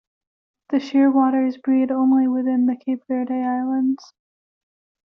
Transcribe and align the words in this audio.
The 0.69 0.77
shearwaters 0.77 1.61
breed 1.61 1.91
only 1.91 2.27
within 2.27 2.65
the 2.65 2.75
Cape 2.75 3.03
Verde 3.07 3.35
Islands. 3.39 4.13